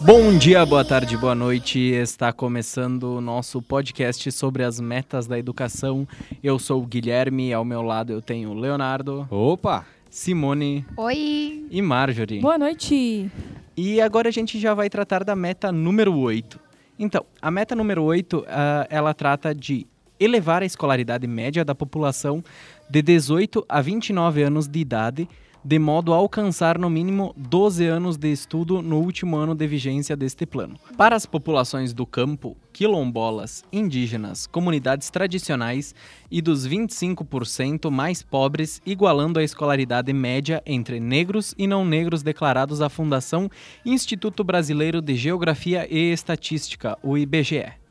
Bom 0.00 0.38
dia, 0.38 0.64
boa 0.64 0.84
tarde, 0.84 1.16
boa 1.16 1.34
noite. 1.34 1.78
Está 1.78 2.32
começando 2.32 3.16
o 3.16 3.20
nosso 3.20 3.60
podcast 3.60 4.30
sobre 4.30 4.62
as 4.62 4.78
metas 4.78 5.26
da 5.26 5.36
educação. 5.36 6.06
Eu 6.42 6.56
sou 6.56 6.82
o 6.82 6.86
Guilherme, 6.86 7.52
ao 7.52 7.64
meu 7.64 7.82
lado 7.82 8.12
eu 8.12 8.22
tenho 8.22 8.50
o 8.50 8.54
Leonardo. 8.54 9.26
Opa! 9.28 9.84
Simone. 10.08 10.86
Oi! 10.96 11.66
E 11.68 11.82
Marjorie. 11.82 12.40
Boa 12.40 12.56
noite! 12.56 13.28
E 13.76 14.00
agora 14.00 14.28
a 14.28 14.32
gente 14.32 14.58
já 14.60 14.72
vai 14.72 14.88
tratar 14.88 15.24
da 15.24 15.34
meta 15.34 15.72
número 15.72 16.16
8. 16.16 16.60
Então, 16.96 17.24
a 17.42 17.50
meta 17.50 17.74
número 17.74 18.02
8, 18.04 18.38
uh, 18.38 18.44
ah, 18.48 18.86
ela 18.88 19.12
trata 19.12 19.52
de 19.52 19.84
elevar 20.18 20.62
a 20.62 20.66
escolaridade 20.66 21.26
média 21.26 21.64
da 21.64 21.74
população 21.74 22.42
de 22.88 23.02
18 23.02 23.64
a 23.68 23.80
29 23.80 24.42
anos 24.42 24.66
de 24.66 24.78
idade 24.78 25.28
de 25.64 25.78
modo 25.78 26.14
a 26.14 26.16
alcançar 26.16 26.78
no 26.78 26.88
mínimo 26.88 27.34
12 27.36 27.84
anos 27.86 28.16
de 28.16 28.30
estudo 28.30 28.80
no 28.80 29.00
último 29.00 29.36
ano 29.36 29.54
de 29.54 29.66
vigência 29.66 30.16
deste 30.16 30.46
plano. 30.46 30.76
Para 30.96 31.16
as 31.16 31.26
populações 31.26 31.92
do 31.92 32.06
campo, 32.06 32.56
quilombolas, 32.72 33.64
indígenas, 33.72 34.46
comunidades 34.46 35.10
tradicionais 35.10 35.94
e 36.30 36.40
dos 36.40 36.66
25% 36.66 37.90
mais 37.90 38.22
pobres, 38.22 38.80
igualando 38.86 39.38
a 39.38 39.44
escolaridade 39.44 40.12
média 40.12 40.62
entre 40.64 41.00
negros 41.00 41.54
e 41.58 41.66
não 41.66 41.84
negros 41.84 42.22
declarados 42.22 42.80
à 42.80 42.88
Fundação 42.88 43.50
Instituto 43.84 44.44
Brasileiro 44.44 45.02
de 45.02 45.16
Geografia 45.16 45.86
e 45.90 46.12
Estatística, 46.12 46.96
o 47.02 47.18
IBGE. 47.18 47.87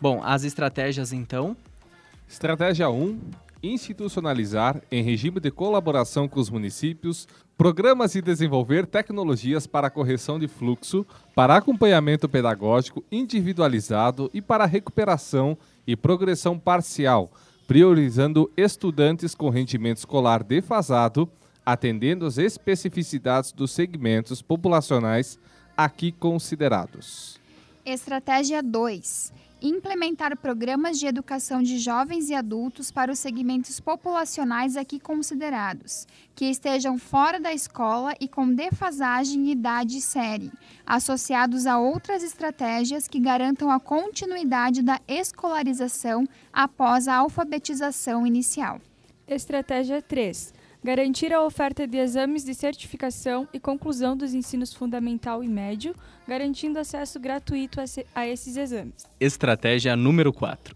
Bom, 0.00 0.22
as 0.24 0.44
estratégias 0.44 1.12
então. 1.12 1.56
Estratégia 2.26 2.88
1: 2.88 3.20
institucionalizar, 3.62 4.80
em 4.90 5.02
regime 5.02 5.40
de 5.40 5.50
colaboração 5.50 6.26
com 6.26 6.40
os 6.40 6.48
municípios, 6.48 7.28
programas 7.56 8.14
e 8.14 8.22
desenvolver 8.22 8.86
tecnologias 8.86 9.66
para 9.66 9.90
correção 9.90 10.38
de 10.38 10.48
fluxo, 10.48 11.04
para 11.34 11.56
acompanhamento 11.56 12.28
pedagógico 12.28 13.04
individualizado 13.12 14.30
e 14.32 14.40
para 14.40 14.64
recuperação 14.64 15.58
e 15.86 15.94
progressão 15.94 16.58
parcial, 16.58 17.30
priorizando 17.66 18.50
estudantes 18.56 19.34
com 19.34 19.50
rendimento 19.50 19.98
escolar 19.98 20.42
defasado, 20.42 21.28
atendendo 21.64 22.24
às 22.24 22.38
especificidades 22.38 23.52
dos 23.52 23.70
segmentos 23.70 24.40
populacionais 24.40 25.38
aqui 25.76 26.10
considerados. 26.10 27.39
Estratégia 27.92 28.62
2 28.62 29.32
implementar 29.62 30.36
programas 30.38 30.98
de 30.98 31.06
educação 31.06 31.62
de 31.62 31.78
jovens 31.78 32.30
e 32.30 32.34
adultos 32.34 32.90
para 32.90 33.12
os 33.12 33.18
segmentos 33.18 33.78
populacionais 33.78 34.76
aqui 34.76 34.98
considerados, 34.98 36.06
que 36.34 36.46
estejam 36.46 36.98
fora 36.98 37.38
da 37.38 37.52
escola 37.52 38.14
e 38.20 38.26
com 38.26 38.52
defasagem 38.52 39.48
em 39.48 39.52
idade 39.52 39.98
e 39.98 40.00
série, 40.00 40.50
associados 40.86 41.66
a 41.66 41.78
outras 41.78 42.22
estratégias 42.22 43.06
que 43.06 43.20
garantam 43.20 43.70
a 43.70 43.78
continuidade 43.78 44.82
da 44.82 44.98
escolarização 45.06 46.26
após 46.52 47.06
a 47.06 47.16
alfabetização 47.16 48.26
inicial. 48.26 48.80
Estratégia 49.28 50.00
3 50.00 50.59
garantir 50.82 51.32
a 51.32 51.42
oferta 51.42 51.86
de 51.86 51.98
exames 51.98 52.44
de 52.44 52.54
certificação 52.54 53.46
e 53.52 53.60
conclusão 53.60 54.16
dos 54.16 54.32
ensinos 54.32 54.72
fundamental 54.72 55.44
e 55.44 55.48
médio, 55.48 55.94
garantindo 56.26 56.78
acesso 56.78 57.20
gratuito 57.20 57.80
a 58.14 58.26
esses 58.26 58.56
exames. 58.56 59.06
Estratégia 59.18 59.94
número 59.94 60.32
4. 60.32 60.74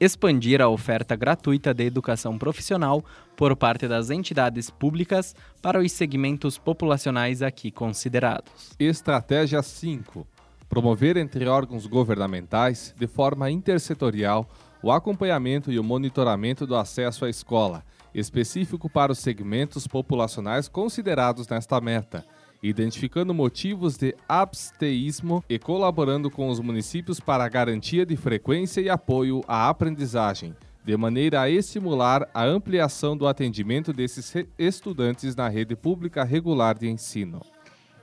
Expandir 0.00 0.62
a 0.62 0.68
oferta 0.68 1.16
gratuita 1.16 1.74
de 1.74 1.84
educação 1.84 2.38
profissional 2.38 3.04
por 3.36 3.54
parte 3.56 3.88
das 3.88 4.10
entidades 4.10 4.70
públicas 4.70 5.34
para 5.60 5.80
os 5.80 5.90
segmentos 5.92 6.56
populacionais 6.56 7.42
aqui 7.42 7.70
considerados. 7.70 8.74
Estratégia 8.78 9.60
5. 9.60 10.26
Promover 10.68 11.16
entre 11.16 11.46
órgãos 11.46 11.86
governamentais, 11.86 12.94
de 12.96 13.06
forma 13.06 13.50
intersetorial, 13.50 14.48
o 14.82 14.92
acompanhamento 14.92 15.72
e 15.72 15.78
o 15.78 15.84
monitoramento 15.84 16.64
do 16.64 16.76
acesso 16.76 17.24
à 17.24 17.30
escola 17.30 17.82
específico 18.14 18.88
para 18.88 19.12
os 19.12 19.18
segmentos 19.18 19.86
populacionais 19.86 20.68
considerados 20.68 21.46
nesta 21.48 21.80
meta, 21.80 22.24
identificando 22.62 23.32
motivos 23.32 23.96
de 23.96 24.14
absteísmo 24.28 25.44
e 25.48 25.58
colaborando 25.58 26.30
com 26.30 26.48
os 26.48 26.60
municípios 26.60 27.20
para 27.20 27.44
a 27.44 27.48
garantia 27.48 28.04
de 28.04 28.16
frequência 28.16 28.80
e 28.80 28.90
apoio 28.90 29.42
à 29.46 29.68
aprendizagem, 29.68 30.54
de 30.84 30.96
maneira 30.96 31.42
a 31.42 31.50
estimular 31.50 32.28
a 32.32 32.44
ampliação 32.44 33.16
do 33.16 33.26
atendimento 33.26 33.92
desses 33.92 34.34
estudantes 34.58 35.36
na 35.36 35.48
rede 35.48 35.76
pública 35.76 36.24
regular 36.24 36.78
de 36.78 36.88
ensino. 36.88 37.40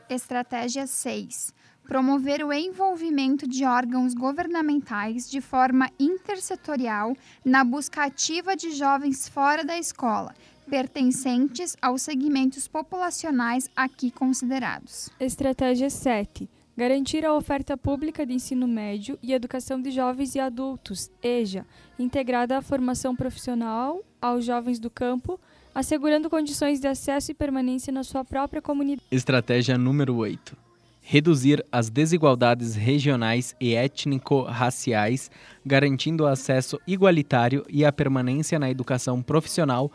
Estratégia 0.09 0.85
6 0.87 1.53
promover 1.87 2.43
o 2.43 2.51
envolvimento 2.51 3.47
de 3.47 3.63
órgãos 3.63 4.13
governamentais 4.13 5.29
de 5.29 5.39
forma 5.39 5.89
intersetorial 5.99 7.15
na 7.43 7.63
busca 7.63 8.03
ativa 8.03 8.55
de 8.55 8.71
jovens 8.71 9.29
fora 9.29 9.63
da 9.63 9.77
escola, 9.77 10.33
pertencentes 10.69 11.75
aos 11.81 12.01
segmentos 12.01 12.67
populacionais 12.67 13.69
aqui 13.75 14.09
considerados. 14.09 15.09
Estratégia 15.19 15.89
7. 15.89 16.49
Garantir 16.77 17.23
a 17.23 17.33
oferta 17.33 17.77
pública 17.77 18.25
de 18.25 18.33
ensino 18.33 18.67
médio 18.67 19.17
e 19.23 19.31
educação 19.31 19.81
de 19.81 19.91
jovens 19.91 20.35
e 20.35 20.39
adultos, 20.39 21.09
EJA, 21.23 21.65
integrada 21.97 22.57
à 22.57 22.61
formação 22.61 23.15
profissional 23.15 24.03
aos 24.27 24.45
jovens 24.45 24.79
do 24.79 24.89
campo, 24.89 25.39
assegurando 25.73 26.29
condições 26.29 26.79
de 26.79 26.87
acesso 26.87 27.31
e 27.31 27.33
permanência 27.33 27.91
na 27.91 28.03
sua 28.03 28.23
própria 28.23 28.61
comunidade. 28.61 29.05
Estratégia 29.11 29.77
número 29.77 30.15
8 30.15 30.65
reduzir 31.07 31.63
as 31.71 31.87
desigualdades 31.87 32.73
regionais 32.73 33.55
e 33.61 33.75
étnico-raciais, 33.75 35.29
garantindo 35.63 36.23
o 36.23 36.27
acesso 36.27 36.79
igualitário 36.87 37.63
e 37.69 37.85
a 37.85 37.91
permanência 37.91 38.57
na 38.57 38.71
educação 38.71 39.21
profissional 39.21 39.91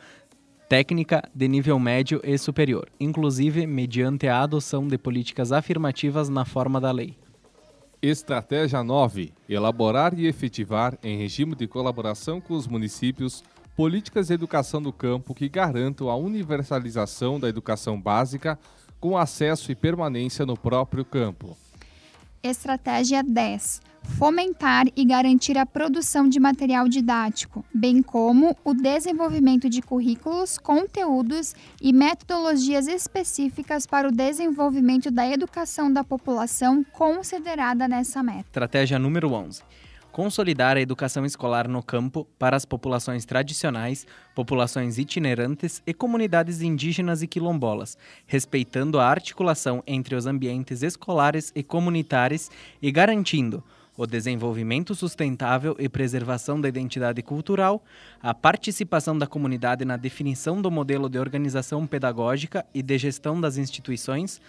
técnica 0.69 1.29
de 1.35 1.49
nível 1.49 1.81
médio 1.81 2.21
e 2.23 2.39
superior, 2.39 2.89
inclusive 3.01 3.67
mediante 3.67 4.29
a 4.29 4.41
adoção 4.41 4.87
de 4.87 4.97
políticas 4.97 5.51
afirmativas 5.51 6.29
na 6.29 6.45
forma 6.45 6.81
da 6.81 6.93
lei. 6.93 7.17
Estratégia 8.01 8.85
9: 8.85 9.33
elaborar 9.49 10.17
e 10.17 10.29
efetivar, 10.29 10.97
em 11.03 11.19
regime 11.19 11.57
de 11.57 11.67
colaboração 11.67 12.41
com 12.41 12.55
os 12.55 12.69
municípios, 12.69 13.43
políticas 13.77 14.29
de 14.29 14.35
educação 14.35 14.81
do 14.81 14.93
campo 14.93 15.35
que 15.35 15.49
garantam 15.49 16.09
a 16.09 16.17
universalização 16.17 17.41
da 17.41 17.49
educação 17.49 18.01
básica 18.01 18.59
com 19.01 19.17
acesso 19.17 19.73
e 19.73 19.75
permanência 19.75 20.45
no 20.45 20.57
próprio 20.57 21.05
campo. 21.05 21.57
Estratégia 22.43 23.23
10. 23.23 23.83
Fomentar 24.19 24.87
e 24.97 25.05
garantir 25.05 25.59
a 25.59 25.67
produção 25.67 26.27
de 26.27 26.41
material 26.41 26.89
didático, 26.89 27.65
bem 27.73 28.03
como 28.03 28.57
o 28.65 28.73
desenvolvimento 28.73 29.69
de 29.69 29.83
currículos, 29.83 30.57
conteúdos 30.57 31.55
e 31.83 31.93
metodologias 31.93 32.89
específicas 32.89 33.87
para 33.87 34.09
o 34.09 34.13
desenvolvimento 34.13 35.11
da 35.11 35.29
educação 35.29 35.93
da 35.93 36.03
população 36.03 36.83
considerada 36.93 37.87
nessa 37.87 38.23
meta. 38.23 38.49
Estratégia 38.49 38.99
número 38.99 39.33
11 39.33 39.63
consolidar 40.13 40.77
a 40.77 40.81
educação 40.81 41.25
escolar 41.25 41.69
no 41.69 41.83
campo 41.83 42.27
para 42.39 42.57
as 42.57 42.65
populações 42.65 43.25
tradicionais, 43.25 44.07
populações 44.35 44.99
itinerantes 44.99 45.83
e 45.87 45.95
comunidades 45.95 46.61
indígenas 46.63 47.23
e 47.23 47.27
quilombolas, 47.27 47.97
respeitando 48.27 48.99
a 48.99 49.07
articulação 49.07 49.83
entre 49.87 50.15
os 50.15 50.27
ambientes 50.27 50.83
escolares 50.83 51.53
e 51.55 51.63
comunitários 51.63 52.51
e 52.83 52.91
garantindo 52.91 53.63
o 53.97 54.07
desenvolvimento 54.07 54.95
sustentável 54.95 55.77
e 55.79 55.87
preservação 55.87 56.59
da 56.59 56.69
identidade 56.69 57.23
cultural, 57.23 57.85
a 58.23 58.33
participação 58.33 59.19
da 59.19 59.27
comunidade 59.27 59.85
na 59.85 59.99
definição 59.99 60.63
do 60.63 60.71
modelo 60.71 61.07
de 61.07 61.19
organização 61.19 61.87
pedagógica 61.87 62.65
e 62.73 62.83
de 62.83 62.97
gestão 62.97 63.39
das 63.39 63.59
instituições, 63.59 64.41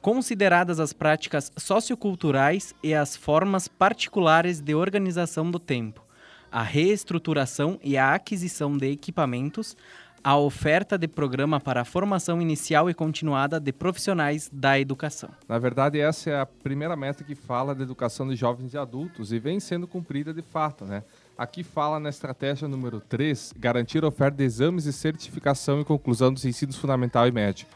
consideradas 0.00 0.80
as 0.80 0.92
práticas 0.92 1.52
socioculturais 1.56 2.74
e 2.82 2.94
as 2.94 3.16
formas 3.16 3.68
particulares 3.68 4.60
de 4.60 4.74
organização 4.74 5.50
do 5.50 5.58
tempo, 5.58 6.02
a 6.50 6.62
reestruturação 6.62 7.78
e 7.82 7.96
a 7.96 8.14
aquisição 8.14 8.76
de 8.76 8.90
equipamentos, 8.90 9.76
a 10.22 10.36
oferta 10.36 10.98
de 10.98 11.08
programa 11.08 11.58
para 11.58 11.80
a 11.80 11.84
formação 11.84 12.42
inicial 12.42 12.90
e 12.90 12.94
continuada 12.94 13.58
de 13.58 13.72
profissionais 13.72 14.50
da 14.52 14.78
educação. 14.78 15.30
Na 15.48 15.58
verdade, 15.58 15.98
essa 15.98 16.30
é 16.30 16.40
a 16.40 16.44
primeira 16.44 16.94
meta 16.94 17.24
que 17.24 17.34
fala 17.34 17.74
da 17.74 17.82
educação 17.82 18.28
de 18.28 18.36
jovens 18.36 18.74
e 18.74 18.78
adultos 18.78 19.32
e 19.32 19.38
vem 19.38 19.58
sendo 19.58 19.86
cumprida 19.86 20.34
de 20.34 20.42
fato, 20.42 20.84
né? 20.84 21.02
Aqui 21.38 21.64
fala 21.64 21.98
na 21.98 22.10
estratégia 22.10 22.68
número 22.68 23.00
3, 23.00 23.54
garantir 23.56 24.04
a 24.04 24.08
oferta 24.08 24.36
de 24.36 24.44
exames 24.44 24.84
de 24.84 24.92
certificação 24.92 25.80
e 25.80 25.84
conclusão 25.86 26.30
dos 26.30 26.44
ensinos 26.44 26.76
fundamental 26.76 27.26
e 27.26 27.32
médio 27.32 27.66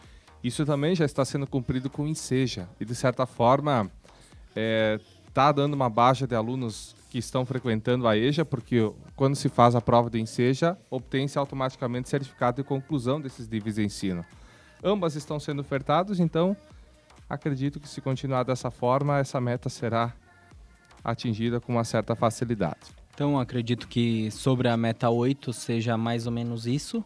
isso 0.44 0.66
também 0.66 0.94
já 0.94 1.06
está 1.06 1.24
sendo 1.24 1.46
cumprido 1.46 1.88
com 1.88 2.02
o 2.04 2.08
enseja. 2.08 2.68
E, 2.78 2.84
de 2.84 2.94
certa 2.94 3.24
forma, 3.24 3.90
está 4.50 4.54
é, 4.56 5.00
tá 5.32 5.50
dando 5.50 5.72
uma 5.72 5.88
baixa 5.88 6.26
de 6.26 6.34
alunos 6.34 6.94
que 7.08 7.16
estão 7.16 7.46
frequentando 7.46 8.06
a 8.06 8.14
EJA, 8.14 8.44
porque 8.44 8.92
quando 9.16 9.36
se 9.36 9.48
faz 9.48 9.74
a 9.74 9.80
prova 9.80 10.10
do 10.10 10.18
enseja, 10.18 10.76
obtém-se 10.90 11.38
automaticamente 11.38 12.10
certificado 12.10 12.58
de 12.58 12.68
conclusão 12.68 13.20
desses 13.20 13.48
níveis 13.48 13.76
de 13.76 13.84
ensino. 13.84 14.24
Ambas 14.82 15.14
estão 15.14 15.40
sendo 15.40 15.60
ofertados, 15.60 16.20
então 16.20 16.54
acredito 17.30 17.80
que 17.80 17.88
se 17.88 18.02
continuar 18.02 18.42
dessa 18.42 18.70
forma, 18.70 19.18
essa 19.18 19.40
meta 19.40 19.70
será 19.70 20.12
atingida 21.02 21.58
com 21.58 21.72
uma 21.72 21.84
certa 21.84 22.14
facilidade. 22.14 22.92
Então, 23.14 23.38
acredito 23.38 23.86
que 23.86 24.30
sobre 24.30 24.68
a 24.68 24.76
meta 24.76 25.08
8 25.08 25.52
seja 25.52 25.96
mais 25.96 26.26
ou 26.26 26.32
menos 26.32 26.66
isso. 26.66 27.02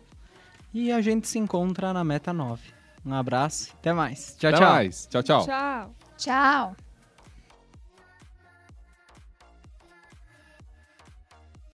E 0.72 0.90
a 0.90 1.00
gente 1.00 1.28
se 1.28 1.38
encontra 1.38 1.92
na 1.92 2.02
meta 2.02 2.32
9. 2.32 2.77
Um 3.08 3.14
abraço. 3.14 3.70
Até 3.78 3.94
mais. 3.94 4.36
Tchau, 4.38 4.50
Até 4.50 4.58
tchau. 4.58 4.72
Mais. 4.74 5.08
Tchau, 5.10 5.22
tchau. 5.22 5.46
Tchau. 5.46 5.94
Tchau. 6.18 6.87